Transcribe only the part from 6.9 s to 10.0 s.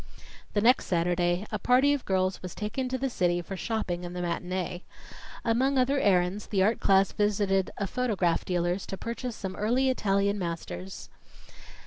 visited a photograph dealer's, to purchase some early